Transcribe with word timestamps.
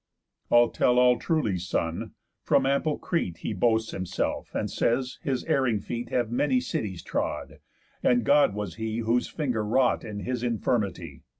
"I'll 0.49 0.69
tell 0.69 0.97
all 0.97 1.19
truly 1.19 1.59
son: 1.59 2.13
From 2.41 2.65
ample 2.65 2.97
Crete 2.97 3.37
He 3.41 3.53
boasts 3.53 3.91
himself, 3.91 4.55
and 4.55 4.67
says, 4.71 5.19
his 5.21 5.43
erring 5.43 5.79
feet 5.79 6.09
Have 6.09 6.31
many 6.31 6.59
cities 6.59 7.03
trod, 7.03 7.59
and 8.01 8.23
God 8.23 8.55
was 8.55 8.77
he 8.77 8.97
Whose 8.97 9.27
finger 9.27 9.63
wrought 9.63 10.03
in 10.03 10.21
his 10.21 10.41
infirmity. 10.41 11.21